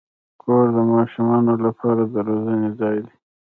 [0.43, 3.15] کور د ماشومانو لپاره د روزنې ځای دی.